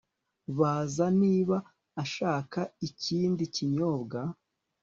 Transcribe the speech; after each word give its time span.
Baza 0.57 1.05
niba 1.21 1.57
ashaka 2.03 2.59
ikindi 2.87 3.43
kinyobwa 3.55 4.19